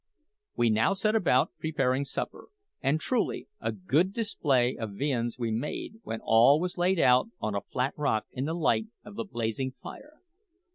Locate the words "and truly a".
2.81-3.71